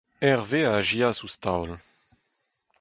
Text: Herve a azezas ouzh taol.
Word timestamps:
Herve 0.25 0.59
a 0.67 0.71
azezas 0.77 1.19
ouzh 1.23 1.37
taol. 1.43 1.71